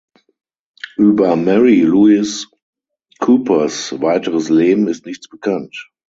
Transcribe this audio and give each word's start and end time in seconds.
Über 0.97 1.35
Mary 1.35 1.81
Louise 1.81 2.47
Coopers 3.19 4.01
weiteres 4.01 4.49
Leben 4.49 4.87
ist 4.87 5.05
nichts 5.05 5.29
bekannt. 5.29 5.91